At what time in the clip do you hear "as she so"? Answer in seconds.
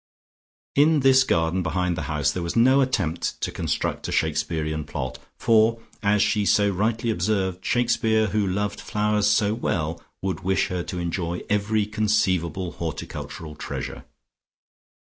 6.01-6.67